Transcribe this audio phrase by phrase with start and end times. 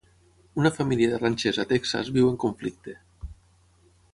[0.61, 2.97] Una família de ranxers a Texas viu en conflicte.